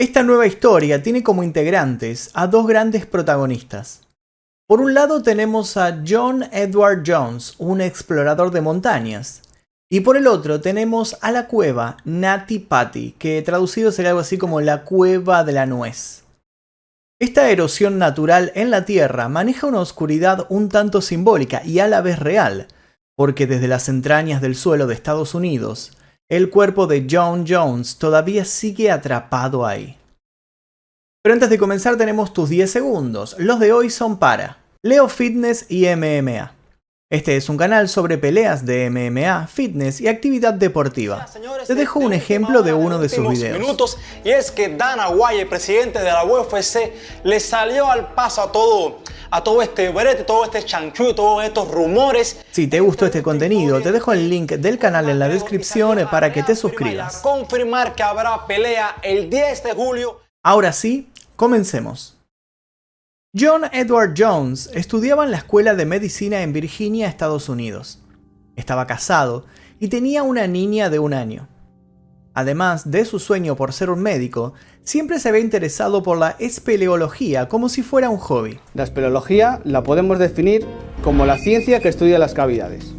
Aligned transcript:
Esta 0.00 0.22
nueva 0.22 0.46
historia 0.46 1.02
tiene 1.02 1.24
como 1.24 1.42
integrantes 1.42 2.30
a 2.32 2.46
dos 2.46 2.68
grandes 2.68 3.04
protagonistas. 3.04 4.02
Por 4.68 4.80
un 4.80 4.94
lado 4.94 5.24
tenemos 5.24 5.76
a 5.76 6.04
John 6.06 6.44
Edward 6.52 7.02
Jones, 7.04 7.56
un 7.58 7.80
explorador 7.80 8.52
de 8.52 8.60
montañas, 8.60 9.42
y 9.90 10.02
por 10.02 10.16
el 10.16 10.28
otro 10.28 10.60
tenemos 10.60 11.16
a 11.20 11.32
la 11.32 11.48
cueva 11.48 11.96
Nati 12.04 12.60
Patti, 12.60 13.16
que 13.18 13.42
traducido 13.42 13.90
sería 13.90 14.10
algo 14.10 14.20
así 14.20 14.38
como 14.38 14.60
la 14.60 14.84
cueva 14.84 15.42
de 15.42 15.52
la 15.52 15.66
nuez. 15.66 16.22
Esta 17.20 17.50
erosión 17.50 17.98
natural 17.98 18.52
en 18.54 18.70
la 18.70 18.84
Tierra 18.84 19.28
maneja 19.28 19.66
una 19.66 19.80
oscuridad 19.80 20.46
un 20.48 20.68
tanto 20.68 21.00
simbólica 21.00 21.64
y 21.64 21.80
a 21.80 21.88
la 21.88 22.02
vez 22.02 22.20
real, 22.20 22.68
porque 23.16 23.48
desde 23.48 23.66
las 23.66 23.88
entrañas 23.88 24.40
del 24.42 24.54
suelo 24.54 24.86
de 24.86 24.94
Estados 24.94 25.34
Unidos 25.34 25.97
el 26.30 26.50
cuerpo 26.50 26.86
de 26.86 27.06
John 27.10 27.46
Jones 27.48 27.96
todavía 27.96 28.44
sigue 28.44 28.90
atrapado 28.90 29.64
ahí. 29.66 29.96
Pero 31.22 31.32
antes 31.32 31.50
de 31.50 31.58
comenzar 31.58 31.96
tenemos 31.96 32.32
tus 32.32 32.48
10 32.48 32.70
segundos. 32.70 33.36
Los 33.38 33.58
de 33.60 33.72
hoy 33.72 33.90
son 33.90 34.18
para 34.18 34.58
Leo 34.82 35.08
Fitness 35.08 35.66
y 35.70 35.86
MMA. 35.86 36.57
Este 37.10 37.38
es 37.38 37.48
un 37.48 37.56
canal 37.56 37.88
sobre 37.88 38.18
peleas 38.18 38.66
de 38.66 38.90
MMA, 38.90 39.46
fitness 39.46 39.98
y 40.02 40.08
actividad 40.08 40.52
deportiva. 40.52 41.24
Te 41.66 41.74
dejo 41.74 42.00
un 42.00 42.12
ejemplo 42.12 42.62
de 42.62 42.74
uno 42.74 42.98
de 42.98 43.08
sus 43.08 43.26
videos. 43.26 43.58
Minutos, 43.58 43.96
y 44.24 44.28
es 44.28 44.50
que 44.50 44.68
Dana 44.68 45.08
White, 45.08 45.40
el 45.40 45.48
presidente 45.48 46.00
de 46.00 46.04
la 46.04 46.26
UFC, 46.26 46.92
le 47.24 47.40
salió 47.40 47.90
al 47.90 48.12
paso 48.12 48.42
a 48.42 48.52
todo, 48.52 48.98
a 49.30 49.42
todo 49.42 49.62
este 49.62 49.88
brete, 49.88 50.24
todo 50.24 50.44
este 50.44 50.62
chanchú, 50.62 51.14
todos 51.14 51.42
estos 51.44 51.70
rumores. 51.70 52.44
Si 52.50 52.66
te 52.66 52.80
gustó 52.80 53.06
este 53.06 53.22
contenido, 53.22 53.80
te 53.80 53.90
dejo 53.90 54.12
el 54.12 54.28
link 54.28 54.52
del 54.52 54.78
canal 54.78 55.08
en 55.08 55.18
la 55.18 55.30
descripción 55.30 56.06
para 56.10 56.30
que 56.30 56.42
te 56.42 56.54
suscribas. 56.54 57.22
Confirmar 57.22 57.94
que 57.94 58.02
habrá 58.02 58.46
pelea 58.46 58.96
el 59.02 59.30
10 59.30 59.62
de 59.62 59.72
julio. 59.72 60.20
Ahora 60.42 60.74
sí, 60.74 61.08
comencemos. 61.36 62.17
John 63.38 63.62
Edward 63.72 64.14
Jones 64.16 64.68
estudiaba 64.74 65.24
en 65.24 65.30
la 65.30 65.36
Escuela 65.36 65.76
de 65.76 65.86
Medicina 65.86 66.42
en 66.42 66.52
Virginia, 66.52 67.06
Estados 67.06 67.48
Unidos. 67.48 68.02
Estaba 68.56 68.88
casado 68.88 69.44
y 69.78 69.88
tenía 69.88 70.24
una 70.24 70.48
niña 70.48 70.90
de 70.90 70.98
un 70.98 71.14
año. 71.14 71.46
Además 72.34 72.90
de 72.90 73.04
su 73.04 73.20
sueño 73.20 73.54
por 73.54 73.72
ser 73.72 73.90
un 73.90 74.02
médico, 74.02 74.54
siempre 74.82 75.20
se 75.20 75.28
había 75.28 75.42
interesado 75.42 76.02
por 76.02 76.18
la 76.18 76.34
espeleología 76.40 77.48
como 77.48 77.68
si 77.68 77.82
fuera 77.82 78.10
un 78.10 78.16
hobby. 78.16 78.58
La 78.74 78.82
espeleología 78.82 79.60
la 79.62 79.84
podemos 79.84 80.18
definir 80.18 80.66
como 81.04 81.24
la 81.24 81.38
ciencia 81.38 81.78
que 81.78 81.90
estudia 81.90 82.18
las 82.18 82.34
cavidades, 82.34 82.92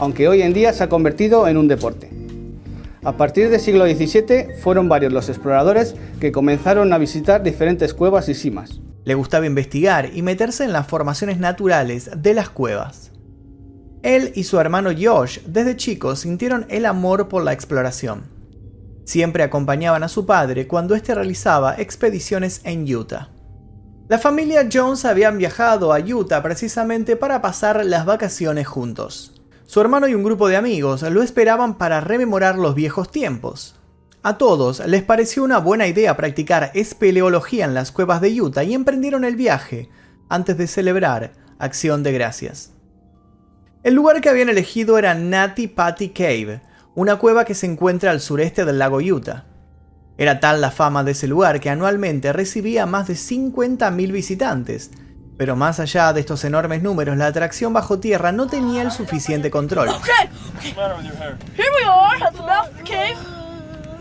aunque 0.00 0.26
hoy 0.26 0.42
en 0.42 0.54
día 0.54 0.72
se 0.72 0.82
ha 0.82 0.88
convertido 0.88 1.46
en 1.46 1.56
un 1.56 1.68
deporte. 1.68 2.10
A 3.04 3.16
partir 3.16 3.48
del 3.48 3.60
siglo 3.60 3.86
XVII 3.86 4.56
fueron 4.60 4.88
varios 4.88 5.12
los 5.12 5.28
exploradores 5.28 5.94
que 6.18 6.32
comenzaron 6.32 6.92
a 6.92 6.98
visitar 6.98 7.44
diferentes 7.44 7.94
cuevas 7.94 8.28
y 8.28 8.34
simas. 8.34 8.80
Le 9.04 9.14
gustaba 9.14 9.46
investigar 9.46 10.10
y 10.14 10.22
meterse 10.22 10.64
en 10.64 10.72
las 10.72 10.86
formaciones 10.86 11.38
naturales 11.38 12.10
de 12.16 12.34
las 12.34 12.48
cuevas. 12.48 13.12
Él 14.02 14.32
y 14.34 14.44
su 14.44 14.58
hermano 14.60 14.90
Josh 14.98 15.40
desde 15.46 15.76
chicos 15.76 16.20
sintieron 16.20 16.66
el 16.68 16.86
amor 16.86 17.28
por 17.28 17.42
la 17.42 17.52
exploración. 17.52 18.24
Siempre 19.04 19.42
acompañaban 19.42 20.02
a 20.02 20.08
su 20.08 20.26
padre 20.26 20.66
cuando 20.66 20.94
éste 20.94 21.14
realizaba 21.14 21.74
expediciones 21.76 22.60
en 22.64 22.84
Utah. 22.94 23.28
La 24.08 24.18
familia 24.18 24.68
Jones 24.70 25.04
habían 25.06 25.38
viajado 25.38 25.92
a 25.92 25.98
Utah 25.98 26.42
precisamente 26.42 27.16
para 27.16 27.40
pasar 27.40 27.84
las 27.84 28.04
vacaciones 28.04 28.66
juntos. 28.66 29.32
Su 29.66 29.80
hermano 29.80 30.08
y 30.08 30.14
un 30.14 30.22
grupo 30.22 30.48
de 30.48 30.56
amigos 30.56 31.02
lo 31.02 31.22
esperaban 31.22 31.78
para 31.78 32.02
rememorar 32.02 32.58
los 32.58 32.74
viejos 32.74 33.10
tiempos. 33.10 33.76
A 34.26 34.38
todos 34.38 34.80
les 34.86 35.02
pareció 35.02 35.44
una 35.44 35.58
buena 35.58 35.86
idea 35.86 36.16
practicar 36.16 36.70
espeleología 36.72 37.66
en 37.66 37.74
las 37.74 37.92
cuevas 37.92 38.22
de 38.22 38.40
Utah 38.40 38.64
y 38.64 38.72
emprendieron 38.72 39.22
el 39.22 39.36
viaje 39.36 39.90
antes 40.30 40.56
de 40.56 40.66
celebrar 40.66 41.34
Acción 41.58 42.02
de 42.02 42.12
Gracias. 42.12 42.72
El 43.82 43.92
lugar 43.92 44.22
que 44.22 44.30
habían 44.30 44.48
elegido 44.48 44.96
era 44.96 45.12
Natty 45.12 45.66
Patty 45.66 46.08
Cave, 46.08 46.62
una 46.94 47.16
cueva 47.16 47.44
que 47.44 47.54
se 47.54 47.66
encuentra 47.66 48.12
al 48.12 48.22
sureste 48.22 48.64
del 48.64 48.78
lago 48.78 48.96
Utah. 48.96 49.44
Era 50.16 50.40
tal 50.40 50.62
la 50.62 50.70
fama 50.70 51.04
de 51.04 51.12
ese 51.12 51.28
lugar 51.28 51.60
que 51.60 51.68
anualmente 51.68 52.32
recibía 52.32 52.86
más 52.86 53.08
de 53.08 53.14
50.000 53.16 54.10
visitantes, 54.10 54.90
pero 55.36 55.54
más 55.54 55.80
allá 55.80 56.14
de 56.14 56.20
estos 56.20 56.44
enormes 56.44 56.82
números, 56.82 57.18
la 57.18 57.26
atracción 57.26 57.74
bajo 57.74 57.98
tierra 57.98 58.32
no 58.32 58.46
tenía 58.46 58.80
el 58.80 58.90
suficiente 58.90 59.50
control. 59.50 59.90
Okay, 59.90 60.30
okay. 62.80 63.43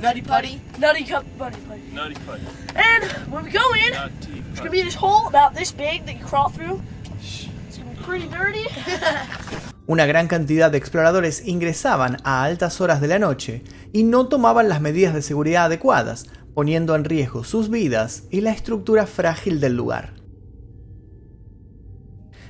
Nutty 0.04 0.22
putty. 0.22 0.60
Nutty 0.80 1.06
cup 1.06 1.24
putty 1.38 1.58
putty. 1.62 1.82
Nutty 1.94 2.16
putty. 2.26 2.44
And 2.76 3.32
when 3.32 3.46
we 3.46 3.52
go 3.52 3.74
in, 3.74 3.94
there's 3.94 4.58
gonna 4.58 4.70
be 4.70 4.82
this 4.82 4.96
hole 4.96 5.28
about 5.30 5.56
this 5.56 5.72
big 5.72 6.06
that 6.08 6.20
you 6.20 6.26
crawl 6.26 6.50
through. 6.50 6.82
It's 7.22 7.78
gonna 7.78 7.92
be 7.92 8.04
pretty 8.04 8.28
dirty. 8.28 8.66
Una 9.88 10.06
gran 10.06 10.28
cantidad 10.28 10.70
de 10.70 10.78
exploradores 10.78 11.48
ingresaban 11.48 12.18
a 12.26 12.44
altas 12.44 12.82
horas 12.82 13.00
de 13.00 13.08
la 13.08 13.18
noche 13.18 13.64
y 13.94 14.04
no 14.04 14.28
tomaban 14.28 14.68
las 14.68 14.82
medidas 14.82 15.14
de 15.14 15.22
seguridad 15.22 15.68
adecuadas, 15.68 16.26
poniendo 16.54 16.96
en 16.96 17.06
riesgo 17.06 17.46
sus 17.46 17.70
vidas 17.70 18.24
y 18.30 18.42
la 18.42 18.52
estructura 18.52 19.08
frágil 19.08 19.62
del 19.62 19.78
lugar. 19.78 20.23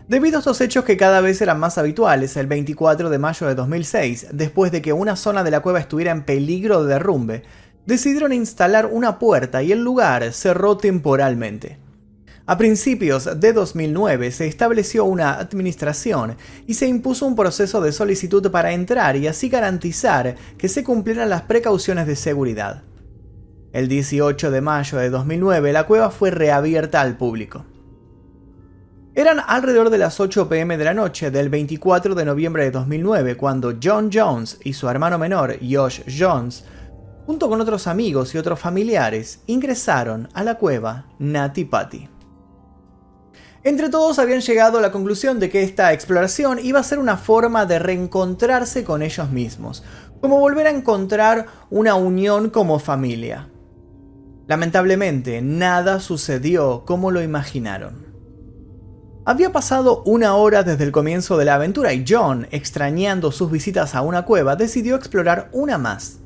Debido 0.07 0.37
a 0.37 0.39
estos 0.39 0.59
hechos 0.59 0.83
que 0.83 0.97
cada 0.97 1.21
vez 1.21 1.41
eran 1.41 1.59
más 1.59 1.77
habituales, 1.77 2.35
el 2.35 2.47
24 2.47 3.09
de 3.09 3.19
mayo 3.19 3.47
de 3.47 3.55
2006, 3.55 4.27
después 4.33 4.69
de 4.73 4.81
que 4.81 4.91
una 4.91 5.15
zona 5.15 5.45
de 5.45 5.51
la 5.51 5.61
cueva 5.61 5.79
estuviera 5.79 6.11
en 6.11 6.25
peligro 6.25 6.83
de 6.83 6.93
derrumbe, 6.93 7.43
decidieron 7.85 8.33
instalar 8.33 8.87
una 8.91 9.17
puerta 9.17 9.63
y 9.63 9.71
el 9.71 9.81
lugar 9.81 10.33
cerró 10.33 10.75
temporalmente. 10.75 11.79
A 12.45 12.57
principios 12.57 13.39
de 13.39 13.53
2009 13.53 14.31
se 14.31 14.45
estableció 14.45 15.05
una 15.05 15.35
administración 15.35 16.35
y 16.67 16.73
se 16.73 16.85
impuso 16.85 17.25
un 17.25 17.37
proceso 17.37 17.79
de 17.79 17.93
solicitud 17.93 18.51
para 18.51 18.73
entrar 18.73 19.15
y 19.15 19.27
así 19.27 19.47
garantizar 19.47 20.35
que 20.57 20.67
se 20.67 20.83
cumplieran 20.83 21.29
las 21.29 21.43
precauciones 21.43 22.07
de 22.07 22.17
seguridad. 22.17 22.83
El 23.71 23.87
18 23.87 24.51
de 24.51 24.59
mayo 24.59 24.97
de 24.97 25.09
2009 25.09 25.71
la 25.71 25.87
cueva 25.87 26.11
fue 26.11 26.29
reabierta 26.29 26.99
al 26.99 27.15
público. 27.15 27.63
Eran 29.15 29.39
alrededor 29.45 29.91
de 29.91 29.99
las 29.99 30.19
8 30.19 30.49
pm 30.49 30.75
de 30.75 30.85
la 30.85 30.95
noche 30.95 31.29
del 31.29 31.49
24 31.49 32.15
de 32.15 32.25
noviembre 32.25 32.63
de 32.63 32.71
2009 32.71 33.37
cuando 33.37 33.75
John 33.81 34.09
Jones 34.11 34.57
y 34.63 34.73
su 34.73 34.89
hermano 34.89 35.19
menor 35.19 35.59
Josh 35.61 36.01
Jones, 36.17 36.65
junto 37.27 37.47
con 37.47 37.61
otros 37.61 37.85
amigos 37.85 38.33
y 38.33 38.39
otros 38.39 38.59
familiares, 38.59 39.41
ingresaron 39.45 40.29
a 40.33 40.43
la 40.43 40.55
cueva 40.55 41.05
Nati 41.19 41.63
Patti. 41.63 42.09
Entre 43.63 43.89
todos 43.89 44.17
habían 44.17 44.41
llegado 44.41 44.79
a 44.79 44.81
la 44.81 44.91
conclusión 44.91 45.39
de 45.39 45.51
que 45.51 45.61
esta 45.61 45.93
exploración 45.93 46.57
iba 46.57 46.79
a 46.79 46.83
ser 46.83 46.97
una 46.97 47.15
forma 47.15 47.67
de 47.67 47.77
reencontrarse 47.77 48.83
con 48.83 49.03
ellos 49.03 49.29
mismos, 49.29 49.83
como 50.21 50.39
volver 50.39 50.65
a 50.65 50.71
encontrar 50.71 51.45
una 51.69 51.93
unión 51.93 52.49
como 52.49 52.79
familia. 52.79 53.47
Lamentablemente, 54.47 55.43
nada 55.43 55.99
sucedió 55.99 56.83
como 56.83 57.11
lo 57.11 57.21
imaginaron. 57.21 58.12
Había 59.25 59.53
pasado 59.53 60.03
una 60.05 60.35
hora 60.35 60.63
desde 60.63 60.83
el 60.83 60.91
comienzo 60.91 61.37
de 61.37 61.45
la 61.45 61.55
aventura 61.55 61.93
y 61.93 62.03
John, 62.05 62.45
extrañando 62.51 63.31
sus 63.31 63.49
visitas 63.49 63.95
a 63.95 64.01
una 64.01 64.23
cueva, 64.23 64.57
decidió 64.57 64.97
explorar 64.97 65.47
una 65.53 65.77
más. 65.77 66.19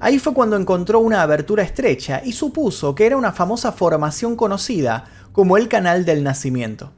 Ahí 0.00 0.18
fue 0.18 0.34
cuando 0.34 0.56
encontró 0.56 0.98
una 0.98 1.22
abertura 1.22 1.62
estrecha 1.62 2.20
y 2.24 2.32
supuso 2.32 2.96
que 2.96 3.06
era 3.06 3.16
una 3.16 3.30
famosa 3.30 3.70
formación 3.70 4.34
conocida 4.34 5.04
como 5.30 5.56
el 5.56 5.68
Canal 5.68 6.04
del 6.04 6.24
Nacimiento. 6.24 6.90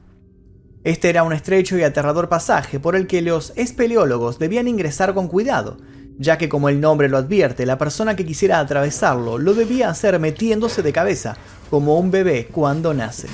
Este 0.83 1.09
era 1.09 1.21
un 1.21 1.31
estrecho 1.31 1.77
y 1.77 1.83
aterrador 1.83 2.27
pasaje 2.27 2.79
por 2.79 2.95
el 2.95 3.05
que 3.05 3.21
los 3.21 3.53
espeleólogos 3.55 4.39
debían 4.39 4.67
ingresar 4.67 5.13
con 5.13 5.27
cuidado, 5.27 5.77
ya 6.17 6.39
que 6.39 6.49
como 6.49 6.69
el 6.69 6.81
nombre 6.81 7.07
lo 7.07 7.17
advierte, 7.17 7.67
la 7.67 7.77
persona 7.77 8.15
que 8.15 8.25
quisiera 8.25 8.59
atravesarlo 8.59 9.37
lo 9.37 9.53
debía 9.53 9.91
hacer 9.91 10.19
metiéndose 10.19 10.81
de 10.81 10.91
cabeza, 10.91 11.37
como 11.69 11.99
un 11.99 12.09
bebé 12.09 12.47
cuando 12.51 12.95
nace. 12.95 13.27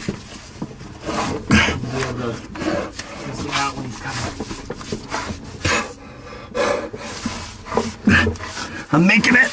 I'm 8.94 9.07
making 9.07 9.36
it. 9.36 9.51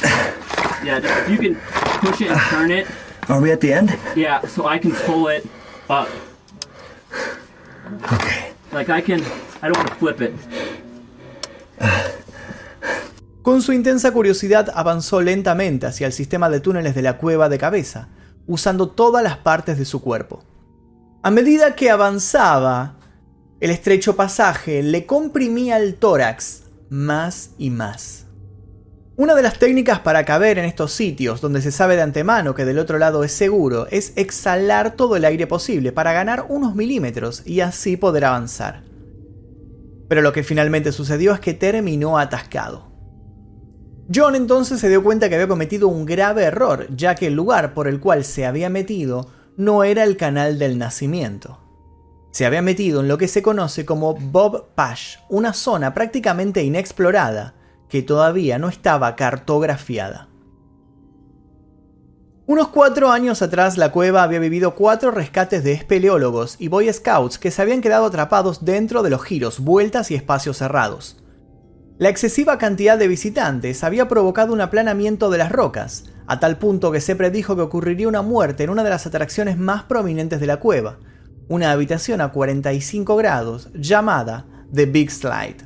Yeah, 0.83 0.99
if 0.99 1.29
you 1.29 1.37
can 1.37 1.55
push 2.01 2.21
it 2.21 2.31
and 2.31 2.39
turn 2.49 2.71
it. 2.71 2.87
Are 3.29 3.39
we 3.39 3.51
at 3.51 3.61
the 3.61 3.73
end? 3.73 3.97
Yeah, 4.15 4.41
so 4.47 4.67
I 4.67 4.79
can 4.79 4.91
pull 5.05 5.27
it 5.29 5.45
up. 5.89 6.07
Okay. 8.13 8.51
Like 8.71 8.89
I 8.89 9.01
can, 9.01 9.21
I 9.61 9.69
don't 9.69 9.77
want 9.77 9.89
to 9.89 9.95
flip 9.95 10.21
it. 10.21 10.33
Con 13.41 13.61
su 13.61 13.71
intensa 13.71 14.11
curiosidad 14.11 14.69
avanzó 14.75 15.21
lentamente 15.21 15.87
hacia 15.87 16.05
el 16.07 16.13
sistema 16.13 16.49
de 16.49 16.59
túneles 16.59 16.93
de 16.93 17.01
la 17.01 17.17
cueva 17.17 17.49
de 17.49 17.57
cabeza, 17.57 18.09
usando 18.45 18.89
todas 18.89 19.23
las 19.23 19.37
partes 19.37 19.77
de 19.77 19.85
su 19.85 20.01
cuerpo. 20.01 20.43
A 21.21 21.31
medida 21.31 21.75
que 21.75 21.89
avanzaba, 21.89 22.95
el 23.59 23.71
estrecho 23.71 24.15
pasaje 24.15 24.81
le 24.81 25.05
comprimía 25.05 25.77
el 25.77 25.95
tórax 25.95 26.63
más 26.89 27.49
y 27.57 27.71
más. 27.71 28.25
Una 29.17 29.35
de 29.35 29.43
las 29.43 29.59
técnicas 29.59 29.99
para 29.99 30.23
caber 30.23 30.57
en 30.57 30.63
estos 30.63 30.93
sitios 30.93 31.41
donde 31.41 31.61
se 31.61 31.73
sabe 31.73 31.97
de 31.97 32.03
antemano 32.03 32.55
que 32.55 32.63
del 32.63 32.79
otro 32.79 32.99
lado 32.99 33.25
es 33.25 33.33
seguro 33.33 33.85
es 33.91 34.13
exhalar 34.15 34.95
todo 34.95 35.17
el 35.17 35.25
aire 35.25 35.45
posible 35.45 35.91
para 35.91 36.13
ganar 36.13 36.45
unos 36.47 36.73
milímetros 36.73 37.43
y 37.45 37.59
así 37.59 37.97
poder 37.97 38.23
avanzar. 38.23 38.83
Pero 40.07 40.21
lo 40.21 40.31
que 40.31 40.43
finalmente 40.43 40.93
sucedió 40.93 41.33
es 41.33 41.41
que 41.41 41.53
terminó 41.53 42.17
atascado. 42.17 42.93
John 44.15 44.35
entonces 44.35 44.79
se 44.79 44.87
dio 44.87 45.03
cuenta 45.03 45.27
que 45.27 45.35
había 45.35 45.49
cometido 45.49 45.89
un 45.89 46.05
grave 46.05 46.43
error, 46.43 46.87
ya 46.95 47.13
que 47.15 47.27
el 47.27 47.33
lugar 47.33 47.73
por 47.73 47.89
el 47.89 47.99
cual 47.99 48.23
se 48.23 48.45
había 48.45 48.69
metido 48.69 49.37
no 49.59 49.83
era 49.83 50.05
el 50.05 50.15
canal 50.15 50.57
del 50.57 50.77
nacimiento. 50.77 51.59
Se 52.31 52.45
había 52.45 52.61
metido 52.61 53.01
en 53.01 53.09
lo 53.09 53.17
que 53.17 53.27
se 53.27 53.41
conoce 53.41 53.85
como 53.85 54.13
Bob 54.13 54.69
Pash, 54.73 55.17
una 55.27 55.51
zona 55.51 55.93
prácticamente 55.93 56.63
inexplorada, 56.63 57.55
que 57.89 58.01
todavía 58.01 58.57
no 58.57 58.69
estaba 58.69 59.17
cartografiada. 59.17 60.29
Unos 62.45 62.69
cuatro 62.69 63.11
años 63.11 63.41
atrás 63.41 63.77
la 63.77 63.91
cueva 63.91 64.23
había 64.23 64.39
vivido 64.39 64.75
cuatro 64.75 65.11
rescates 65.11 65.61
de 65.65 65.73
espeleólogos 65.73 66.55
y 66.57 66.69
Boy 66.69 66.91
Scouts 66.93 67.37
que 67.37 67.51
se 67.51 67.61
habían 67.61 67.81
quedado 67.81 68.05
atrapados 68.05 68.63
dentro 68.63 69.03
de 69.03 69.09
los 69.09 69.21
giros, 69.23 69.59
vueltas 69.59 70.09
y 70.09 70.15
espacios 70.15 70.55
cerrados. 70.55 71.18
La 71.99 72.07
excesiva 72.07 72.57
cantidad 72.57 72.97
de 72.97 73.09
visitantes 73.09 73.83
había 73.83 74.07
provocado 74.07 74.53
un 74.53 74.61
aplanamiento 74.61 75.29
de 75.29 75.37
las 75.37 75.51
rocas, 75.51 76.05
a 76.27 76.39
tal 76.39 76.57
punto 76.57 76.93
que 76.93 77.01
se 77.01 77.13
predijo 77.13 77.57
que 77.57 77.61
ocurriría 77.61 78.07
una 78.07 78.21
muerte 78.21 78.63
en 78.63 78.69
una 78.69 78.85
de 78.85 78.89
las 78.89 79.05
atracciones 79.05 79.57
más 79.57 79.83
prominentes 79.83 80.39
de 80.39 80.47
la 80.47 80.61
cueva, 80.61 80.97
una 81.49 81.71
habitación 81.71 82.21
a 82.21 82.31
45 82.31 83.17
grados 83.17 83.67
llamada 83.73 84.45
The 84.73 84.85
Big 84.85 85.11
Slide. 85.11 85.57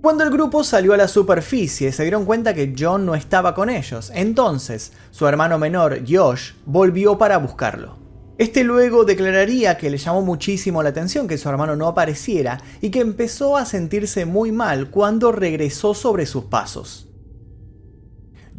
Cuando 0.00 0.22
el 0.22 0.30
grupo 0.30 0.62
salió 0.62 0.94
a 0.94 0.96
la 0.96 1.08
superficie 1.08 1.90
se 1.90 2.02
dieron 2.04 2.24
cuenta 2.24 2.54
que 2.54 2.72
John 2.78 3.04
no 3.04 3.16
estaba 3.16 3.56
con 3.56 3.70
ellos, 3.70 4.12
entonces 4.14 4.92
su 5.10 5.26
hermano 5.26 5.58
menor, 5.58 6.02
Josh, 6.08 6.52
volvió 6.64 7.18
para 7.18 7.38
buscarlo. 7.38 8.07
Este 8.38 8.62
luego 8.62 9.04
declararía 9.04 9.76
que 9.76 9.90
le 9.90 9.98
llamó 9.98 10.22
muchísimo 10.22 10.80
la 10.80 10.90
atención 10.90 11.26
que 11.26 11.36
su 11.36 11.48
hermano 11.48 11.74
no 11.74 11.88
apareciera 11.88 12.60
y 12.80 12.90
que 12.90 13.00
empezó 13.00 13.56
a 13.56 13.64
sentirse 13.64 14.26
muy 14.26 14.52
mal 14.52 14.90
cuando 14.90 15.32
regresó 15.32 15.92
sobre 15.92 16.24
sus 16.24 16.44
pasos. 16.44 17.08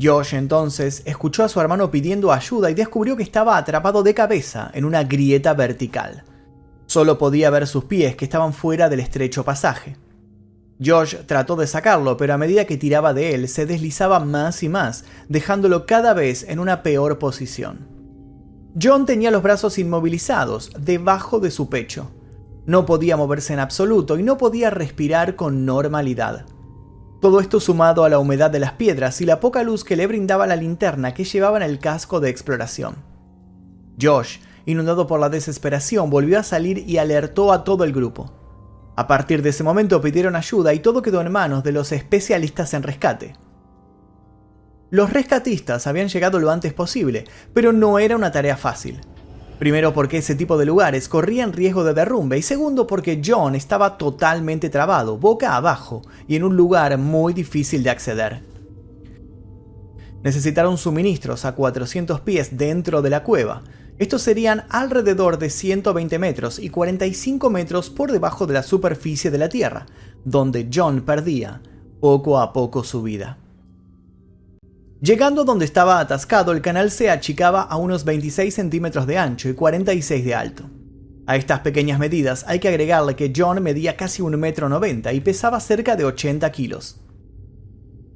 Josh 0.01 0.35
entonces 0.35 1.01
escuchó 1.05 1.45
a 1.45 1.49
su 1.49 1.61
hermano 1.61 1.91
pidiendo 1.91 2.33
ayuda 2.33 2.69
y 2.69 2.73
descubrió 2.73 3.15
que 3.15 3.23
estaba 3.23 3.55
atrapado 3.55 4.03
de 4.03 4.13
cabeza 4.13 4.69
en 4.73 4.83
una 4.83 5.05
grieta 5.05 5.53
vertical. 5.53 6.25
Solo 6.85 7.17
podía 7.17 7.49
ver 7.49 7.65
sus 7.65 7.85
pies 7.85 8.17
que 8.17 8.25
estaban 8.25 8.51
fuera 8.51 8.89
del 8.89 8.99
estrecho 8.99 9.45
pasaje. 9.45 9.95
Josh 10.83 11.15
trató 11.25 11.55
de 11.55 11.67
sacarlo, 11.67 12.17
pero 12.17 12.33
a 12.33 12.37
medida 12.37 12.65
que 12.65 12.77
tiraba 12.77 13.13
de 13.13 13.33
él 13.33 13.47
se 13.47 13.65
deslizaba 13.65 14.19
más 14.19 14.61
y 14.61 14.67
más, 14.67 15.05
dejándolo 15.29 15.85
cada 15.85 16.13
vez 16.13 16.43
en 16.49 16.59
una 16.59 16.83
peor 16.83 17.17
posición. 17.17 17.98
John 18.81 19.05
tenía 19.05 19.31
los 19.31 19.41
brazos 19.41 19.79
inmovilizados, 19.79 20.71
debajo 20.77 21.39
de 21.39 21.49
su 21.49 21.69
pecho. 21.69 22.11
No 22.65 22.85
podía 22.85 23.17
moverse 23.17 23.53
en 23.53 23.59
absoluto 23.59 24.19
y 24.19 24.23
no 24.23 24.37
podía 24.37 24.69
respirar 24.69 25.35
con 25.35 25.65
normalidad. 25.65 26.45
Todo 27.19 27.39
esto 27.39 27.59
sumado 27.59 28.03
a 28.03 28.09
la 28.09 28.19
humedad 28.19 28.51
de 28.51 28.59
las 28.59 28.73
piedras 28.73 29.21
y 29.21 29.25
la 29.25 29.39
poca 29.39 29.63
luz 29.63 29.83
que 29.83 29.95
le 29.95 30.07
brindaba 30.07 30.45
la 30.45 30.55
linterna 30.55 31.13
que 31.13 31.23
llevaba 31.23 31.57
en 31.57 31.63
el 31.63 31.79
casco 31.79 32.19
de 32.19 32.29
exploración. 32.29 32.95
Josh, 33.99 34.37
inundado 34.65 35.07
por 35.07 35.19
la 35.19 35.29
desesperación, 35.29 36.09
volvió 36.09 36.39
a 36.39 36.43
salir 36.43 36.77
y 36.87 36.97
alertó 36.97 37.51
a 37.51 37.63
todo 37.63 37.83
el 37.83 37.91
grupo. 37.91 38.31
A 38.95 39.07
partir 39.07 39.41
de 39.41 39.49
ese 39.49 39.63
momento 39.63 39.99
pidieron 39.99 40.35
ayuda 40.35 40.73
y 40.73 40.79
todo 40.79 41.01
quedó 41.01 41.21
en 41.21 41.31
manos 41.31 41.63
de 41.63 41.71
los 41.71 41.91
especialistas 41.91 42.73
en 42.73 42.83
rescate. 42.83 43.33
Los 44.91 45.13
rescatistas 45.13 45.87
habían 45.87 46.07
llegado 46.07 46.39
lo 46.39 46.51
antes 46.51 46.73
posible, 46.73 47.25
pero 47.53 47.71
no 47.71 47.99
era 47.99 48.15
una 48.15 48.31
tarea 48.31 48.57
fácil. 48.57 48.99
Primero 49.59 49.93
porque 49.93 50.19
ese 50.19 50.35
tipo 50.35 50.57
de 50.57 50.65
lugares 50.65 51.09
corrían 51.09 51.53
riesgo 51.53 51.83
de 51.83 51.93
derrumbe 51.93 52.37
y 52.37 52.41
segundo 52.41 52.87
porque 52.87 53.21
John 53.23 53.55
estaba 53.55 53.97
totalmente 53.97 54.69
trabado, 54.69 55.17
boca 55.17 55.55
abajo 55.55 56.01
y 56.27 56.35
en 56.35 56.43
un 56.43 56.55
lugar 56.55 56.97
muy 56.97 57.33
difícil 57.33 57.83
de 57.83 57.89
acceder. 57.89 58.41
Necesitaron 60.23 60.77
suministros 60.77 61.45
a 61.45 61.53
400 61.55 62.21
pies 62.21 62.57
dentro 62.57 63.01
de 63.01 63.09
la 63.09 63.23
cueva, 63.23 63.63
estos 63.99 64.21
serían 64.21 64.63
alrededor 64.69 65.37
de 65.39 65.49
120 65.49 66.19
metros 66.19 66.57
y 66.57 66.69
45 66.69 67.49
metros 67.49 67.89
por 67.89 68.13
debajo 68.13 68.47
de 68.47 68.53
la 68.53 68.63
superficie 68.63 69.29
de 69.29 69.37
la 69.37 69.49
Tierra, 69.49 69.87
donde 70.23 70.69
John 70.73 71.01
perdía 71.01 71.61
poco 71.99 72.39
a 72.39 72.53
poco 72.53 72.85
su 72.85 73.03
vida. 73.03 73.37
Llegando 75.01 75.45
donde 75.45 75.63
estaba 75.63 76.01
atascado, 76.01 76.51
el 76.51 76.61
canal 76.61 76.91
se 76.91 77.09
achicaba 77.09 77.61
a 77.61 77.77
unos 77.77 78.03
26 78.03 78.53
centímetros 78.53 79.07
de 79.07 79.17
ancho 79.17 79.47
y 79.47 79.53
46 79.53 80.25
de 80.25 80.35
alto. 80.35 80.69
A 81.25 81.37
estas 81.37 81.61
pequeñas 81.61 81.99
medidas 81.99 82.43
hay 82.47 82.59
que 82.59 82.67
agregarle 82.67 83.15
que 83.15 83.31
John 83.33 83.63
medía 83.63 83.95
casi 83.95 84.21
un 84.21 84.37
metro 84.37 84.67
90 84.67 85.13
y 85.13 85.21
pesaba 85.21 85.61
cerca 85.61 85.95
de 85.95 86.03
80 86.03 86.51
kilos. 86.51 86.99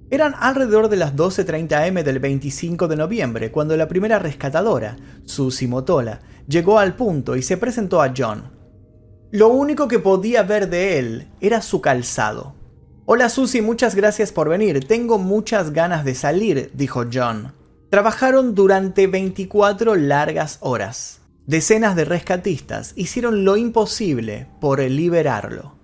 Eran 0.09 0.35
alrededor 0.38 0.89
de 0.89 0.97
las 0.97 1.15
12.30 1.15 1.88
am 1.88 2.03
del 2.03 2.19
25 2.19 2.89
de 2.89 2.97
noviembre 2.97 3.50
cuando 3.50 3.77
la 3.77 3.88
primera 3.88 4.19
rescatadora, 4.19 4.97
Susie 5.24 5.69
Motola, 5.69 6.19
llegó 6.47 6.79
al 6.79 6.97
punto 6.97 7.38
y 7.38 7.44
se 7.44 7.56
presentó 7.56 8.01
a 8.01 8.13
John. 8.15 8.51
Lo 9.31 9.47
único 9.47 9.88
que 9.88 10.00
podía 10.00 10.44
ver 10.44 10.69
de 10.69 11.00
él 11.00 11.27
era 11.39 11.62
su 11.62 11.79
calzado. 11.79 12.62
Hola 13.05 13.27
Susie, 13.27 13.61
muchas 13.61 13.95
gracias 13.95 14.31
por 14.31 14.47
venir. 14.47 14.88
Tengo 14.88 15.17
muchas 15.17 15.73
ganas 15.73 16.05
de 16.05 16.15
salir, 16.15 16.71
dijo 16.73 17.03
John. 17.11 17.51
Trabajaron 17.89 18.55
durante 18.55 19.07
24 19.07 19.95
largas 19.95 20.57
horas. 20.61 21.19
Decenas 21.45 21.97
de 21.97 22.05
rescatistas 22.05 22.94
hicieron 22.95 23.44
lo 23.44 23.57
imposible 23.57 24.47
por 24.61 24.79
liberarlo. 24.79 25.75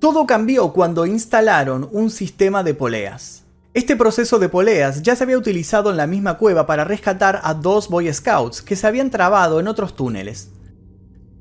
Todo 0.00 0.26
cambió 0.26 0.72
cuando 0.72 1.06
instalaron 1.06 1.88
un 1.92 2.10
sistema 2.10 2.64
de 2.64 2.74
poleas. 2.74 3.44
Este 3.72 3.94
proceso 3.94 4.40
de 4.40 4.48
poleas 4.48 5.02
ya 5.02 5.14
se 5.14 5.22
había 5.22 5.38
utilizado 5.38 5.92
en 5.92 5.96
la 5.96 6.08
misma 6.08 6.36
cueva 6.36 6.66
para 6.66 6.82
rescatar 6.82 7.40
a 7.44 7.54
dos 7.54 7.88
Boy 7.88 8.12
Scouts 8.12 8.60
que 8.60 8.74
se 8.74 8.88
habían 8.88 9.12
trabado 9.12 9.60
en 9.60 9.68
otros 9.68 9.94
túneles. 9.94 10.50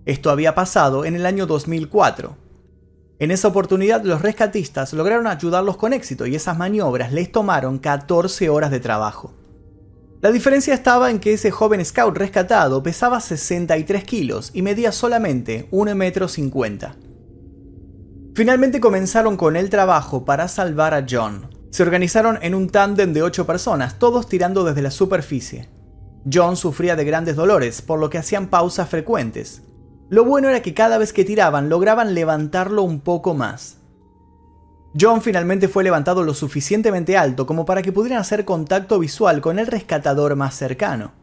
Esto 0.06 0.30
había 0.30 0.54
pasado 0.54 1.04
en 1.04 1.16
el 1.16 1.26
año 1.26 1.48
2004. 1.48 2.41
En 3.22 3.30
esa 3.30 3.50
oportunidad 3.50 4.04
los 4.04 4.24
rescatistas 4.24 4.94
lograron 4.94 5.28
ayudarlos 5.28 5.78
con 5.78 5.94
éxito 5.94 6.26
y 6.26 6.34
esas 6.34 6.58
maniobras 6.58 7.14
les 7.14 7.32
tomaron 7.32 7.78
14 7.78 8.50
horas 8.50 8.72
de 8.72 8.80
trabajo. 8.80 9.32
La 10.22 10.32
diferencia 10.32 10.74
estaba 10.74 11.12
en 11.12 11.20
que 11.20 11.34
ese 11.34 11.52
joven 11.52 11.86
scout 11.86 12.18
rescatado 12.18 12.82
pesaba 12.82 13.20
63 13.20 14.04
kilos 14.06 14.50
y 14.56 14.64
medía 14.64 14.92
solamente 14.92 15.70
1,50 15.70 15.96
metro. 15.96 16.28
Finalmente 18.34 18.80
comenzaron 18.80 19.38
con 19.38 19.56
el 19.56 19.70
trabajo 19.70 20.26
para 20.26 20.48
salvar 20.48 20.96
a 20.96 21.06
John. 21.08 21.48
Se 21.70 21.84
organizaron 21.84 22.40
en 22.42 22.56
un 22.56 22.72
tándem 22.72 23.14
de 23.14 23.22
8 23.22 23.46
personas, 23.46 24.00
todos 24.00 24.28
tirando 24.28 24.64
desde 24.64 24.82
la 24.82 24.90
superficie. 24.90 25.70
John 26.32 26.58
sufría 26.58 26.96
de 26.96 27.06
grandes 27.06 27.36
dolores, 27.36 27.84
por 27.84 28.00
lo 28.00 28.10
que 28.10 28.18
hacían 28.18 28.48
pausas 28.48 28.90
frecuentes. 28.90 29.62
Lo 30.12 30.26
bueno 30.26 30.50
era 30.50 30.62
que 30.62 30.74
cada 30.74 30.98
vez 30.98 31.14
que 31.14 31.24
tiraban 31.24 31.70
lograban 31.70 32.14
levantarlo 32.14 32.84
un 32.84 33.00
poco 33.00 33.34
más. 33.34 33.78
John 35.00 35.22
finalmente 35.22 35.70
fue 35.70 35.86
levantado 35.86 36.24
lo 36.24 36.34
suficientemente 36.34 37.16
alto 37.18 37.46
como 37.46 37.64
para 37.64 37.82
que 37.82 37.94
pudieran 37.94 38.20
hacer 38.20 38.44
contacto 38.44 39.00
visual 39.00 39.40
con 39.40 39.58
el 39.58 39.68
rescatador 39.68 40.36
más 40.36 40.54
cercano. 40.54 41.14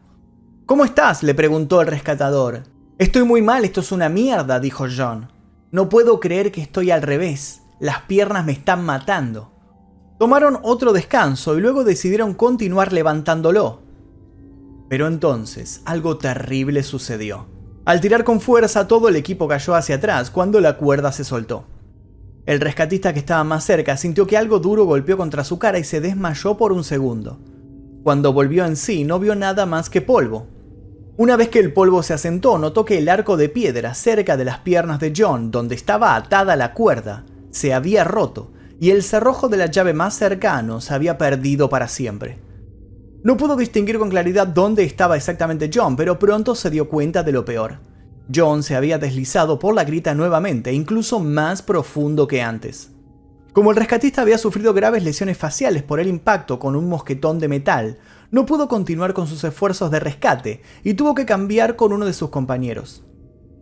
¿Cómo 0.65 0.85
estás? 0.85 1.21
le 1.21 1.35
preguntó 1.35 1.81
el 1.81 1.87
rescatador. 1.87 2.63
Estoy 2.97 3.21
muy 3.25 3.43
mal, 3.43 3.63
esto 3.63 3.81
es 3.81 3.91
una 3.91 4.09
mierda, 4.09 4.59
dijo 4.59 4.87
John. 4.89 5.31
No 5.69 5.87
puedo 5.87 6.19
creer 6.19 6.51
que 6.51 6.61
estoy 6.61 6.89
al 6.89 7.03
revés. 7.03 7.61
Las 7.79 8.01
piernas 8.01 8.43
me 8.43 8.53
están 8.53 8.83
matando. 8.83 9.51
Tomaron 10.17 10.57
otro 10.63 10.93
descanso 10.93 11.55
y 11.55 11.61
luego 11.61 11.83
decidieron 11.83 12.33
continuar 12.33 12.91
levantándolo. 12.91 13.83
Pero 14.89 15.05
entonces 15.05 15.83
algo 15.85 16.17
terrible 16.17 16.81
sucedió. 16.81 17.58
Al 17.89 18.01
tirar 18.01 18.23
con 18.23 18.39
fuerza 18.39 18.87
todo 18.87 19.09
el 19.09 19.15
equipo 19.15 19.47
cayó 19.47 19.73
hacia 19.73 19.95
atrás 19.95 20.29
cuando 20.29 20.61
la 20.61 20.77
cuerda 20.77 21.11
se 21.11 21.23
soltó. 21.23 21.65
El 22.45 22.61
rescatista 22.61 23.13
que 23.13 23.19
estaba 23.19 23.43
más 23.43 23.63
cerca 23.63 23.97
sintió 23.97 24.27
que 24.27 24.37
algo 24.37 24.59
duro 24.59 24.85
golpeó 24.85 25.17
contra 25.17 25.43
su 25.43 25.57
cara 25.57 25.79
y 25.79 25.83
se 25.83 25.99
desmayó 25.99 26.55
por 26.55 26.71
un 26.71 26.83
segundo. 26.83 27.39
Cuando 28.03 28.31
volvió 28.31 28.63
en 28.67 28.75
sí 28.75 29.05
no 29.05 29.17
vio 29.17 29.33
nada 29.33 29.65
más 29.65 29.89
que 29.89 30.01
polvo, 30.01 30.45
una 31.17 31.35
vez 31.35 31.49
que 31.49 31.57
el 31.57 31.73
polvo 31.73 32.03
se 32.03 32.13
asentó, 32.13 32.59
notó 32.59 32.85
que 32.85 32.99
el 32.99 33.09
arco 33.09 33.37
de 33.37 33.49
piedra 33.49 33.95
cerca 33.95 34.37
de 34.37 34.45
las 34.45 34.59
piernas 34.59 34.99
de 34.99 35.11
John, 35.17 35.49
donde 35.49 35.73
estaba 35.73 36.15
atada 36.15 36.55
la 36.55 36.75
cuerda, 36.75 37.25
se 37.49 37.73
había 37.73 38.03
roto 38.03 38.51
y 38.79 38.91
el 38.91 39.01
cerrojo 39.01 39.49
de 39.49 39.57
la 39.57 39.65
llave 39.65 39.93
más 39.93 40.13
cercano 40.13 40.79
se 40.79 40.93
había 40.93 41.17
perdido 41.17 41.71
para 41.71 41.87
siempre. 41.87 42.48
No 43.21 43.35
pudo 43.35 43.57
distinguir 43.57 43.99
con 43.99 44.09
claridad 44.09 44.47
dónde 44.47 44.83
estaba 44.83 45.17
exactamente 45.17 45.69
John, 45.73 45.97
pero 45.97 46.17
pronto 46.17 46.55
se 46.55 46.69
dio 46.69 46.87
cuenta 46.87 47.21
de 47.21 47.33
lo 47.33 47.43
peor. 47.43 47.79
John 48.33 48.63
se 48.63 48.75
había 48.75 48.97
deslizado 48.97 49.59
por 49.59 49.75
la 49.75 49.83
grita 49.83 50.15
nuevamente, 50.15 50.71
incluso 50.71 51.19
más 51.19 51.61
profundo 51.61 52.27
que 52.27 52.41
antes. 52.41 52.91
Como 53.51 53.71
el 53.71 53.77
rescatista 53.77 54.21
había 54.21 54.37
sufrido 54.37 54.73
graves 54.73 55.03
lesiones 55.03 55.37
faciales 55.37 55.83
por 55.83 55.99
el 55.99 56.07
impacto 56.07 56.59
con 56.59 56.77
un 56.77 56.87
mosquetón 56.87 57.39
de 57.39 57.49
metal, 57.49 57.97
no 58.31 58.45
pudo 58.45 58.69
continuar 58.69 59.13
con 59.13 59.27
sus 59.27 59.43
esfuerzos 59.43 59.91
de 59.91 59.99
rescate 59.99 60.61
y 60.83 60.93
tuvo 60.93 61.13
que 61.13 61.25
cambiar 61.25 61.75
con 61.75 61.91
uno 61.91 62.05
de 62.05 62.13
sus 62.13 62.29
compañeros. 62.29 63.03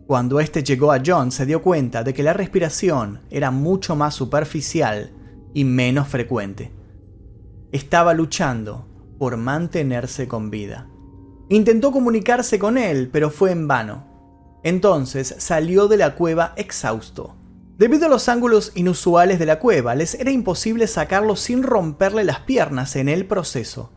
Cuando 0.06 0.38
este 0.38 0.62
llegó 0.62 0.92
a 0.92 1.02
John 1.04 1.32
se 1.32 1.46
dio 1.46 1.62
cuenta 1.62 2.04
de 2.04 2.14
que 2.14 2.22
la 2.22 2.32
respiración 2.32 3.22
era 3.30 3.50
mucho 3.50 3.96
más 3.96 4.14
superficial 4.14 5.10
y 5.52 5.64
menos 5.64 6.06
frecuente. 6.06 6.70
Estaba 7.72 8.14
luchando 8.14 8.87
por 9.18 9.36
mantenerse 9.36 10.28
con 10.28 10.50
vida. 10.50 10.88
Intentó 11.48 11.92
comunicarse 11.92 12.58
con 12.58 12.78
él, 12.78 13.08
pero 13.12 13.30
fue 13.30 13.50
en 13.50 13.68
vano. 13.68 14.06
Entonces 14.62 15.34
salió 15.38 15.88
de 15.88 15.96
la 15.96 16.14
cueva 16.14 16.52
exhausto. 16.56 17.36
Debido 17.78 18.06
a 18.06 18.08
los 18.08 18.28
ángulos 18.28 18.72
inusuales 18.74 19.38
de 19.38 19.46
la 19.46 19.60
cueva, 19.60 19.94
les 19.94 20.14
era 20.14 20.30
imposible 20.30 20.86
sacarlo 20.86 21.36
sin 21.36 21.62
romperle 21.62 22.24
las 22.24 22.40
piernas 22.40 22.96
en 22.96 23.08
el 23.08 23.24
proceso. 23.26 23.92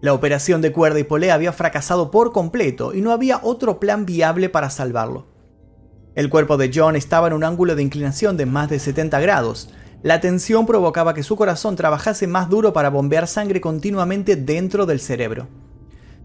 La 0.00 0.14
operación 0.14 0.62
de 0.62 0.72
cuerda 0.72 0.98
y 0.98 1.04
polea 1.04 1.34
había 1.34 1.52
fracasado 1.52 2.10
por 2.10 2.32
completo 2.32 2.94
y 2.94 3.00
no 3.00 3.12
había 3.12 3.40
otro 3.42 3.80
plan 3.80 4.06
viable 4.06 4.48
para 4.48 4.70
salvarlo. 4.70 5.26
El 6.14 6.30
cuerpo 6.30 6.56
de 6.56 6.70
John 6.74 6.96
estaba 6.96 7.26
en 7.26 7.32
un 7.32 7.44
ángulo 7.44 7.76
de 7.76 7.82
inclinación 7.82 8.36
de 8.36 8.46
más 8.46 8.70
de 8.70 8.78
70 8.78 9.20
grados. 9.20 9.70
La 10.02 10.20
tensión 10.20 10.64
provocaba 10.64 11.12
que 11.12 11.24
su 11.24 11.34
corazón 11.34 11.74
trabajase 11.74 12.26
más 12.26 12.48
duro 12.48 12.72
para 12.72 12.90
bombear 12.90 13.26
sangre 13.26 13.60
continuamente 13.60 14.36
dentro 14.36 14.86
del 14.86 15.00
cerebro. 15.00 15.48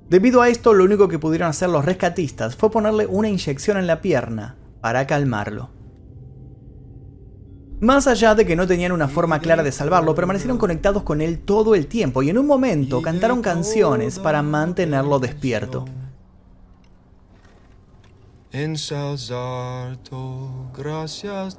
Debido 0.09 0.41
a 0.41 0.49
esto, 0.49 0.73
lo 0.73 0.83
único 0.83 1.07
que 1.07 1.17
pudieron 1.17 1.49
hacer 1.49 1.69
los 1.69 1.85
rescatistas 1.85 2.55
fue 2.55 2.69
ponerle 2.69 3.07
una 3.07 3.29
inyección 3.29 3.77
en 3.77 3.87
la 3.87 4.01
pierna 4.01 4.57
para 4.79 5.07
calmarlo. 5.07 5.71
Más 7.79 8.07
allá 8.07 8.35
de 8.35 8.45
que 8.45 8.55
no 8.55 8.67
tenían 8.67 8.91
una 8.91 9.07
forma 9.07 9.39
clara 9.39 9.63
de 9.63 9.71
salvarlo, 9.71 10.15
permanecieron 10.15 10.57
conectados 10.57 11.03
con 11.03 11.19
él 11.19 11.39
todo 11.39 11.75
el 11.75 11.87
tiempo 11.87 12.23
y 12.23 12.29
en 12.29 12.37
un 12.37 12.47
momento 12.47 13.01
cantaron 13.01 13.41
canciones 13.41 14.19
para 14.19 14.41
mantenerlo 14.41 15.19
despierto. 15.19 15.85
En 18.51 18.77
gracias 20.77 21.57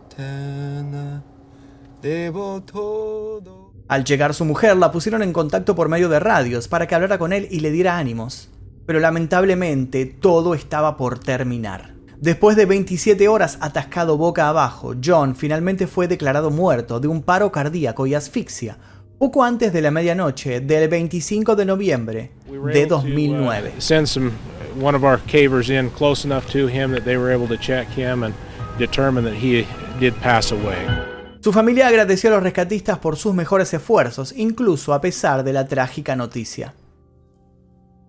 debo 2.04 2.62
todo. 2.62 3.72
Al 3.88 4.04
llegar 4.04 4.34
su 4.34 4.44
mujer, 4.44 4.76
la 4.76 4.92
pusieron 4.92 5.22
en 5.22 5.32
contacto 5.32 5.74
por 5.74 5.88
medio 5.88 6.10
de 6.10 6.20
radios 6.20 6.68
para 6.68 6.86
que 6.86 6.94
hablara 6.94 7.16
con 7.16 7.32
él 7.32 7.48
y 7.50 7.60
le 7.60 7.70
diera 7.70 7.96
ánimos. 7.96 8.50
Pero 8.84 9.00
lamentablemente 9.00 10.04
todo 10.04 10.54
estaba 10.54 10.98
por 10.98 11.18
terminar. 11.18 11.94
Después 12.20 12.56
de 12.56 12.66
27 12.66 13.26
horas 13.28 13.56
atascado 13.60 14.18
boca 14.18 14.50
abajo, 14.50 14.94
John 15.02 15.34
finalmente 15.34 15.86
fue 15.86 16.06
declarado 16.06 16.50
muerto 16.50 17.00
de 17.00 17.08
un 17.08 17.22
paro 17.22 17.50
cardíaco 17.50 18.06
y 18.06 18.14
asfixia, 18.14 18.76
poco 19.18 19.42
antes 19.42 19.72
de 19.72 19.80
la 19.80 19.90
medianoche 19.90 20.60
del 20.60 20.88
25 20.88 21.56
de 21.56 21.64
noviembre 21.64 22.32
de 22.72 22.86
2009. 22.86 23.72
send 23.78 24.06
some 24.06 24.30
one 24.78 24.94
of 24.94 25.04
our 25.04 25.18
cavers 25.26 25.70
in 25.70 25.88
close 25.90 26.26
enough 26.26 26.46
to 26.50 26.68
him 26.68 26.92
that 26.92 27.04
they 27.04 27.16
were 27.16 27.32
able 27.32 27.48
to 27.48 27.56
check 27.56 27.88
him 27.88 28.22
and 28.22 28.34
determine 28.78 29.24
that 29.24 29.34
he 29.34 29.66
did 29.98 30.14
pass 30.20 30.52
away. 30.52 31.13
Su 31.44 31.52
familia 31.52 31.88
agradeció 31.88 32.30
a 32.30 32.36
los 32.36 32.42
rescatistas 32.42 32.98
por 33.00 33.16
sus 33.16 33.34
mejores 33.34 33.74
esfuerzos, 33.74 34.32
incluso 34.34 34.94
a 34.94 35.02
pesar 35.02 35.44
de 35.44 35.52
la 35.52 35.68
trágica 35.68 36.16
noticia. 36.16 36.72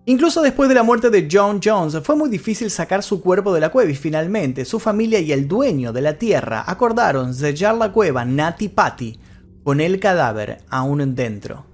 Incluso 0.06 0.40
después 0.40 0.70
de 0.70 0.74
la 0.74 0.82
muerte 0.82 1.10
de 1.10 1.28
John 1.30 1.60
Jones, 1.62 1.98
fue 2.02 2.16
muy 2.16 2.30
difícil 2.30 2.70
sacar 2.70 3.02
su 3.02 3.20
cuerpo 3.20 3.52
de 3.52 3.60
la 3.60 3.68
cueva 3.68 3.90
y 3.90 3.94
finalmente 3.94 4.64
su 4.64 4.80
familia 4.80 5.20
y 5.20 5.32
el 5.32 5.46
dueño 5.46 5.92
de 5.92 6.00
la 6.00 6.14
tierra 6.14 6.64
acordaron 6.66 7.34
sellar 7.34 7.74
la 7.74 7.92
cueva 7.92 8.24
Nati 8.24 8.70
Patti 8.70 9.20
con 9.62 9.82
el 9.82 10.00
cadáver 10.00 10.62
aún 10.70 11.14
dentro. 11.14 11.66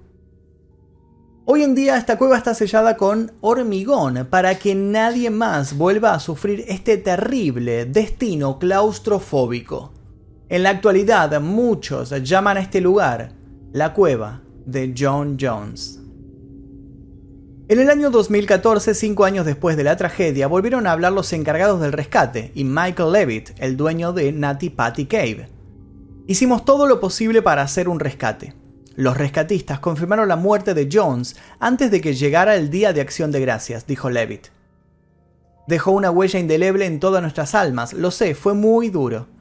Hoy 1.45 1.63
en 1.63 1.75
día 1.75 1.95
esta 1.95 2.17
cueva 2.17 2.35
está 2.35 2.53
sellada 2.53 2.97
con 2.97 3.31
hormigón 3.39 4.27
para 4.29 4.59
que 4.59 4.75
nadie 4.75 5.29
más 5.29 5.77
vuelva 5.77 6.13
a 6.13 6.19
sufrir 6.19 6.65
este 6.67 6.97
terrible 6.97 7.85
destino 7.85 8.59
claustrofóbico. 8.59 10.02
En 10.49 10.63
la 10.63 10.71
actualidad 10.71 11.39
muchos 11.39 12.09
llaman 12.21 12.57
a 12.57 12.59
este 12.59 12.81
lugar 12.81 13.31
la 13.71 13.93
cueva 13.93 14.41
de 14.65 14.93
John 14.97 15.37
Jones. 15.39 16.01
En 17.69 17.79
el 17.79 17.89
año 17.89 18.09
2014, 18.09 18.93
cinco 18.93 19.23
años 19.23 19.45
después 19.45 19.77
de 19.77 19.85
la 19.85 19.95
tragedia, 19.95 20.47
volvieron 20.47 20.85
a 20.85 20.91
hablar 20.91 21.13
los 21.13 21.31
encargados 21.31 21.79
del 21.79 21.93
rescate 21.93 22.51
y 22.55 22.65
Michael 22.65 23.13
Levitt, 23.13 23.51
el 23.57 23.77
dueño 23.77 24.11
de 24.11 24.33
Natty 24.33 24.69
Patty 24.69 25.05
Cave. 25.05 25.47
Hicimos 26.27 26.65
todo 26.65 26.87
lo 26.87 26.99
posible 26.99 27.41
para 27.41 27.61
hacer 27.61 27.87
un 27.87 28.01
rescate. 28.01 28.53
Los 28.95 29.17
rescatistas 29.17 29.79
confirmaron 29.79 30.27
la 30.27 30.35
muerte 30.35 30.73
de 30.73 30.89
Jones 30.91 31.37
antes 31.59 31.89
de 31.89 32.01
que 32.01 32.13
llegara 32.13 32.55
el 32.55 32.69
Día 32.69 32.91
de 32.91 33.01
Acción 33.01 33.31
de 33.31 33.39
Gracias, 33.39 33.87
dijo 33.87 34.09
Levitt. 34.09 34.47
Dejó 35.67 35.91
una 35.91 36.11
huella 36.11 36.39
indeleble 36.39 36.85
en 36.85 36.99
todas 36.99 37.21
nuestras 37.21 37.55
almas, 37.55 37.93
lo 37.93 38.11
sé, 38.11 38.35
fue 38.35 38.53
muy 38.53 38.89
duro. 38.89 39.32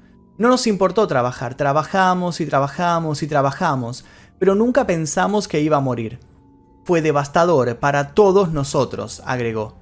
No 0.43 0.49
nos 0.49 0.67
importó 0.67 1.07
trabajar, 1.07 1.55
trabajamos 1.55 2.41
y 2.41 2.47
trabajamos 2.47 3.23
y 3.23 3.29
trabajamos, 3.29 4.05
pero 4.41 4.57
nunca 4.57 4.89
pensamos 4.89 5.47
que 5.47 5.61
iba 5.61 5.77
a 5.77 5.81
morir 5.81 6.19
fue 6.85 7.01
devastador 7.01 7.77
para 7.77 8.09
todos 8.13 8.53
nosotros, 8.53 9.23
agregó. 9.25 9.77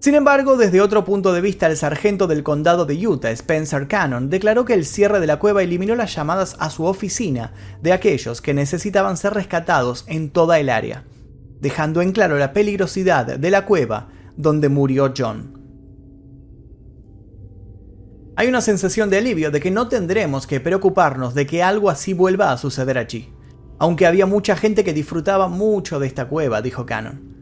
Sin 0.00 0.16
embargo, 0.16 0.56
desde 0.56 0.80
otro 0.80 1.04
punto 1.04 1.32
de 1.32 1.42
vista, 1.42 1.68
el 1.68 1.76
sargento 1.76 2.26
del 2.26 2.42
condado 2.42 2.86
de 2.86 3.06
Utah, 3.06 3.30
Spencer 3.30 3.86
Cannon, 3.86 4.30
declaró 4.30 4.64
que 4.64 4.74
el 4.74 4.84
cierre 4.84 5.20
de 5.20 5.28
la 5.28 5.38
cueva 5.38 5.62
eliminó 5.62 5.94
las 5.94 6.12
llamadas 6.12 6.56
a 6.58 6.68
su 6.68 6.86
oficina 6.86 7.52
de 7.82 7.92
aquellos 7.92 8.40
que 8.40 8.52
necesitaban 8.52 9.16
ser 9.16 9.34
rescatados 9.34 10.04
en 10.08 10.30
toda 10.30 10.58
el 10.58 10.70
área, 10.70 11.04
dejando 11.60 12.02
en 12.02 12.10
claro 12.10 12.36
la 12.36 12.52
peligrosidad 12.52 13.26
de 13.38 13.50
la 13.52 13.64
cueva 13.64 14.08
donde 14.36 14.68
murió 14.68 15.14
John. 15.16 15.65
Hay 18.36 18.48
una 18.48 18.60
sensación 18.60 19.10
de 19.10 19.18
alivio 19.18 19.50
de 19.50 19.60
que 19.60 19.70
no 19.70 19.88
tendremos 19.88 20.46
que 20.46 20.60
preocuparnos 20.60 21.34
de 21.34 21.46
que 21.46 21.62
algo 21.62 21.90
así 21.90 22.12
vuelva 22.12 22.52
a 22.52 22.58
suceder 22.58 22.98
allí 22.98 23.32
aunque 23.78 24.06
había 24.06 24.26
mucha 24.26 24.56
gente 24.56 24.84
que 24.84 24.92
disfrutaba 24.92 25.48
mucho 25.48 25.98
de 25.98 26.06
esta 26.06 26.28
cueva, 26.28 26.62
dijo 26.62 26.86
Cannon. 26.86 27.34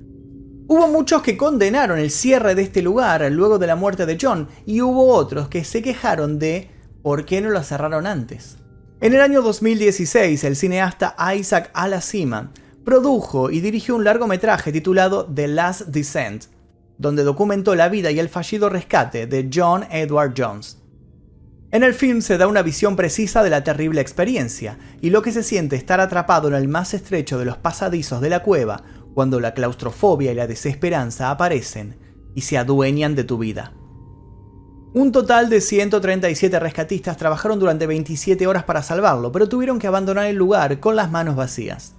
Hubo 0.67 0.89
muchos 0.89 1.23
que 1.23 1.37
condenaron 1.37 1.99
el 1.99 2.11
cierre 2.11 2.55
de 2.55 2.63
este 2.63 2.83
lugar 2.83 3.31
luego 3.31 3.59
de 3.59 3.67
la 3.67 3.77
muerte 3.77 4.07
de 4.07 4.19
John, 4.21 4.49
y 4.65 4.81
hubo 4.81 5.09
otros 5.09 5.49
que 5.49 5.63
se 5.63 5.83
quejaron 5.83 6.39
de 6.39 6.71
por 7.03 7.27
qué 7.27 7.41
no 7.41 7.51
lo 7.51 7.63
cerraron 7.63 8.07
antes. 8.07 8.57
En 9.01 9.13
el 9.13 9.21
año 9.21 9.43
2016, 9.43 10.43
el 10.45 10.57
cineasta 10.57 11.15
Isaac 11.37 11.71
Alasima 11.75 12.51
produjo 12.85 13.51
y 13.51 13.61
dirigió 13.61 13.95
un 13.97 14.05
largometraje 14.05 14.73
titulado 14.73 15.27
The 15.27 15.49
Last 15.49 15.83
Descent, 15.89 16.45
donde 16.97 17.25
documentó 17.25 17.75
la 17.75 17.89
vida 17.89 18.11
y 18.11 18.19
el 18.19 18.29
fallido 18.29 18.71
rescate 18.71 19.27
de 19.27 19.51
John 19.53 19.85
Edward 19.91 20.33
Jones. 20.37 20.79
En 21.75 21.83
el 21.83 21.93
film 21.93 22.21
se 22.21 22.39
da 22.39 22.47
una 22.47 22.63
visión 22.63 22.95
precisa 22.95 23.43
de 23.43 23.51
la 23.51 23.65
terrible 23.65 24.01
experiencia 24.01 24.79
y 25.01 25.11
lo 25.11 25.23
que 25.23 25.33
se 25.33 25.43
siente 25.43 25.75
estar 25.75 25.99
atrapado 25.99 26.47
en 26.47 26.55
el 26.55 26.69
más 26.69 26.95
estrecho 26.95 27.37
de 27.37 27.47
los 27.47 27.57
pasadizos 27.57 28.21
de 28.21 28.31
la 28.31 28.45
cueva 28.45 28.85
cuando 29.13 29.41
la 29.41 29.55
claustrofobia 29.55 30.31
y 30.31 30.37
la 30.37 30.47
desesperanza 30.47 31.33
aparecen 31.33 31.99
y 32.33 32.43
se 32.43 32.59
adueñan 32.59 33.17
de 33.17 33.25
tu 33.25 33.39
vida. 33.39 33.73
Un 34.93 35.11
total 35.11 35.51
de 35.51 35.61
137 35.61 36.61
rescatistas 36.61 37.17
trabajaron 37.17 37.59
durante 37.59 37.89
27 37.89 38.47
horas 38.47 38.63
para 38.63 38.85
salvarlo, 38.85 39.33
pero 39.33 39.49
tuvieron 39.49 39.81
que 39.81 39.89
abandonar 39.89 40.27
el 40.27 40.37
lugar 40.37 40.79
con 40.79 40.95
las 40.95 41.11
manos 41.11 41.35
vacías. 41.35 41.97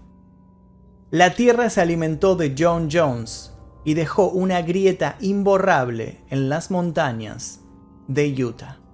La 1.11 1.33
tierra 1.33 1.69
se 1.69 1.81
alimentó 1.81 2.37
de 2.37 2.55
John 2.57 2.87
Jones 2.89 3.51
y 3.83 3.93
dejó 3.95 4.29
una 4.29 4.61
grieta 4.61 5.17
imborrable 5.19 6.23
en 6.29 6.47
las 6.47 6.71
montañas 6.71 7.59
de 8.07 8.41
Utah. 8.41 8.84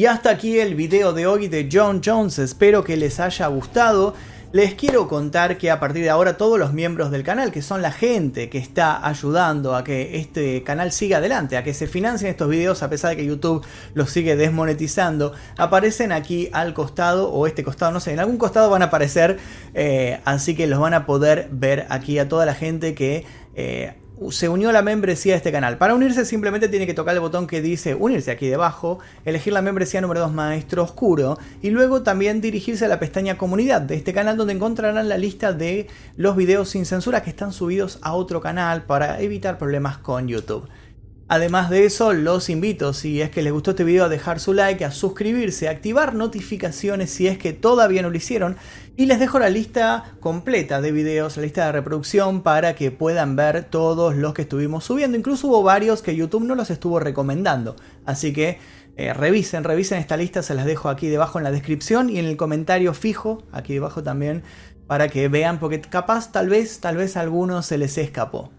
Y 0.00 0.06
hasta 0.06 0.30
aquí 0.30 0.58
el 0.58 0.76
video 0.76 1.12
de 1.12 1.26
hoy 1.26 1.48
de 1.48 1.68
John 1.70 2.00
Jones, 2.02 2.38
espero 2.38 2.82
que 2.84 2.96
les 2.96 3.20
haya 3.20 3.48
gustado. 3.48 4.14
Les 4.50 4.72
quiero 4.72 5.08
contar 5.08 5.58
que 5.58 5.70
a 5.70 5.78
partir 5.78 6.02
de 6.02 6.08
ahora 6.08 6.38
todos 6.38 6.58
los 6.58 6.72
miembros 6.72 7.10
del 7.10 7.22
canal, 7.22 7.52
que 7.52 7.60
son 7.60 7.82
la 7.82 7.92
gente 7.92 8.48
que 8.48 8.56
está 8.56 9.06
ayudando 9.06 9.76
a 9.76 9.84
que 9.84 10.16
este 10.16 10.62
canal 10.62 10.90
siga 10.92 11.18
adelante, 11.18 11.58
a 11.58 11.64
que 11.64 11.74
se 11.74 11.86
financien 11.86 12.30
estos 12.30 12.48
videos 12.48 12.82
a 12.82 12.88
pesar 12.88 13.10
de 13.10 13.18
que 13.18 13.26
YouTube 13.26 13.62
los 13.92 14.10
sigue 14.10 14.36
desmonetizando, 14.36 15.34
aparecen 15.58 16.12
aquí 16.12 16.48
al 16.54 16.72
costado 16.72 17.30
o 17.30 17.46
este 17.46 17.62
costado, 17.62 17.92
no 17.92 18.00
sé, 18.00 18.14
en 18.14 18.20
algún 18.20 18.38
costado 18.38 18.70
van 18.70 18.80
a 18.80 18.86
aparecer, 18.86 19.36
eh, 19.74 20.22
así 20.24 20.56
que 20.56 20.66
los 20.66 20.80
van 20.80 20.94
a 20.94 21.04
poder 21.04 21.50
ver 21.52 21.84
aquí 21.90 22.18
a 22.18 22.26
toda 22.26 22.46
la 22.46 22.54
gente 22.54 22.94
que... 22.94 23.26
Eh, 23.54 23.99
se 24.30 24.48
unió 24.48 24.68
a 24.68 24.72
la 24.72 24.82
membresía 24.82 25.32
de 25.32 25.38
este 25.38 25.52
canal. 25.52 25.78
Para 25.78 25.94
unirse 25.94 26.24
simplemente 26.24 26.68
tiene 26.68 26.86
que 26.86 26.94
tocar 26.94 27.14
el 27.14 27.20
botón 27.20 27.46
que 27.46 27.62
dice 27.62 27.94
unirse 27.94 28.30
aquí 28.30 28.48
debajo, 28.48 28.98
elegir 29.24 29.52
la 29.52 29.62
membresía 29.62 30.00
número 30.00 30.20
2 30.20 30.32
Maestro 30.32 30.82
Oscuro 30.82 31.38
y 31.62 31.70
luego 31.70 32.02
también 32.02 32.40
dirigirse 32.40 32.84
a 32.84 32.88
la 32.88 33.00
pestaña 33.00 33.38
comunidad 33.38 33.80
de 33.80 33.96
este 33.96 34.12
canal 34.12 34.36
donde 34.36 34.52
encontrarán 34.52 35.08
la 35.08 35.16
lista 35.16 35.52
de 35.52 35.86
los 36.16 36.36
videos 36.36 36.68
sin 36.68 36.84
censura 36.84 37.22
que 37.22 37.30
están 37.30 37.52
subidos 37.52 37.98
a 38.02 38.12
otro 38.12 38.40
canal 38.40 38.82
para 38.82 39.20
evitar 39.20 39.56
problemas 39.56 39.96
con 39.98 40.28
YouTube. 40.28 40.68
Además 41.32 41.70
de 41.70 41.84
eso, 41.84 42.12
los 42.12 42.50
invito, 42.50 42.92
si 42.92 43.22
es 43.22 43.30
que 43.30 43.42
les 43.42 43.52
gustó 43.52 43.70
este 43.70 43.84
video, 43.84 44.06
a 44.06 44.08
dejar 44.08 44.40
su 44.40 44.52
like, 44.52 44.84
a 44.84 44.90
suscribirse, 44.90 45.68
a 45.68 45.70
activar 45.70 46.12
notificaciones 46.16 47.08
si 47.10 47.28
es 47.28 47.38
que 47.38 47.52
todavía 47.52 48.02
no 48.02 48.10
lo 48.10 48.16
hicieron. 48.16 48.56
Y 48.96 49.06
les 49.06 49.20
dejo 49.20 49.38
la 49.38 49.48
lista 49.48 50.16
completa 50.18 50.80
de 50.80 50.90
videos, 50.90 51.36
la 51.36 51.44
lista 51.44 51.66
de 51.66 51.70
reproducción, 51.70 52.42
para 52.42 52.74
que 52.74 52.90
puedan 52.90 53.36
ver 53.36 53.62
todos 53.62 54.16
los 54.16 54.34
que 54.34 54.42
estuvimos 54.42 54.82
subiendo. 54.82 55.16
Incluso 55.16 55.46
hubo 55.46 55.62
varios 55.62 56.02
que 56.02 56.16
YouTube 56.16 56.42
no 56.42 56.56
los 56.56 56.68
estuvo 56.68 56.98
recomendando. 56.98 57.76
Así 58.04 58.32
que 58.32 58.58
eh, 58.96 59.14
revisen, 59.14 59.62
revisen 59.62 60.00
esta 60.00 60.16
lista, 60.16 60.42
se 60.42 60.56
las 60.56 60.66
dejo 60.66 60.88
aquí 60.88 61.06
debajo 61.06 61.38
en 61.38 61.44
la 61.44 61.52
descripción 61.52 62.10
y 62.10 62.18
en 62.18 62.24
el 62.24 62.36
comentario 62.36 62.92
fijo, 62.92 63.44
aquí 63.52 63.74
debajo 63.74 64.02
también, 64.02 64.42
para 64.88 65.06
que 65.06 65.28
vean, 65.28 65.60
porque 65.60 65.80
capaz, 65.80 66.32
tal 66.32 66.48
vez, 66.48 66.80
tal 66.80 66.96
vez 66.96 67.16
a 67.16 67.20
algunos 67.20 67.66
se 67.66 67.78
les 67.78 67.98
escapó. 67.98 68.50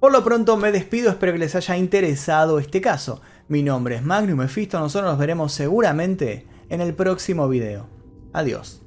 Por 0.00 0.12
lo 0.12 0.24
pronto 0.24 0.56
me 0.56 0.72
despido, 0.72 1.10
espero 1.10 1.32
que 1.34 1.38
les 1.38 1.54
haya 1.54 1.76
interesado 1.76 2.58
este 2.58 2.80
caso. 2.80 3.20
Mi 3.48 3.62
nombre 3.62 3.96
es 3.96 4.02
Magnum 4.02 4.38
Mephisto, 4.38 4.80
nosotros 4.80 5.10
nos 5.10 5.18
veremos 5.18 5.52
seguramente 5.52 6.46
en 6.70 6.80
el 6.80 6.94
próximo 6.94 7.46
video. 7.50 7.86
Adiós. 8.32 8.80